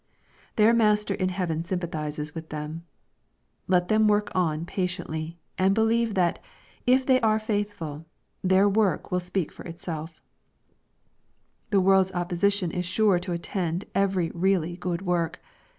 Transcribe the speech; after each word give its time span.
Their 0.55 0.73
Master 0.73 1.13
in 1.13 1.29
heaven 1.29 1.61
sympathizes 1.61 2.33
with 2.33 2.49
them. 2.49 2.83
Let 3.67 3.87
them 3.87 4.07
work 4.07 4.31
on 4.33 4.65
patiently, 4.65 5.37
and 5.59 5.75
believe 5.75 6.15
that, 6.15 6.39
if 6.87 7.05
they 7.05 7.21
are 7.21 7.37
faithful, 7.37 8.07
their 8.43 8.67
work 8.67 9.11
will 9.11 9.19
speak 9.19 9.51
for 9.51 9.61
itself 9.61 10.19
The 11.69 11.81
world's 11.81 12.11
opposition 12.13 12.71
is 12.71 12.83
sure 12.83 13.19
to 13.19 13.31
attend 13.31 13.85
every 13.93 14.31
really 14.33 14.75
good 14.75 15.03
work. 15.03 15.39